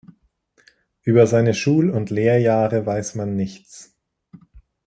Über 1.03 1.27
seine 1.27 1.53
Schul- 1.53 1.91
und 1.91 2.09
Lehrjahre 2.09 2.87
weiß 2.87 3.13
man 3.13 3.35
nichts. 3.35 3.93